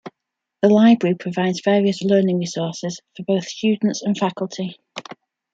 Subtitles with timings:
[0.63, 4.79] The library provides various learning resources for both students and faculty.